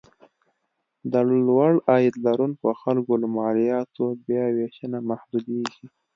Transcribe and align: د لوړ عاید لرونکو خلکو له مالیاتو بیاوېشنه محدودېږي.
د 1.11 1.13
لوړ 1.47 1.71
عاید 1.89 2.15
لرونکو 2.25 2.67
خلکو 2.81 3.13
له 3.21 3.27
مالیاتو 3.37 4.05
بیاوېشنه 4.25 4.99
محدودېږي. 5.09 5.85